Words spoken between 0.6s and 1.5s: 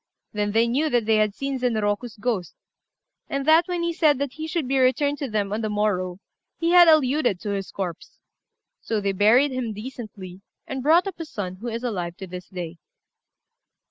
knew that they had